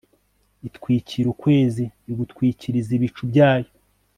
[0.67, 3.69] itwikira ukwezi, igutwikiriza ibicu byayo